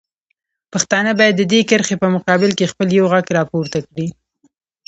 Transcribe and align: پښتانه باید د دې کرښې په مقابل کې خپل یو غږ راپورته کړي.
پښتانه 0.73 1.11
باید 1.19 1.35
د 1.37 1.43
دې 1.51 1.59
کرښې 1.69 1.95
په 2.01 2.07
مقابل 2.15 2.51
کې 2.57 2.69
خپل 2.71 2.87
یو 2.97 3.05
غږ 3.13 3.25
راپورته 3.37 3.77
کړي. 3.87 4.07